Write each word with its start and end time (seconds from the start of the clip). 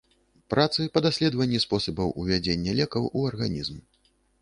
Працы 0.53 0.85
па 0.95 1.03
даследаванні 1.07 1.61
спосабаў 1.67 2.17
увядзення 2.25 2.77
лекаў 2.83 3.03
у 3.17 3.31
арганізм. 3.33 3.75